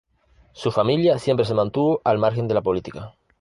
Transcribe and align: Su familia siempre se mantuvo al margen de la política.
Su 0.53 0.71
familia 0.71 1.19
siempre 1.19 1.45
se 1.45 1.53
mantuvo 1.53 2.01
al 2.03 2.17
margen 2.17 2.47
de 2.47 2.55
la 2.55 2.63
política. 2.63 3.13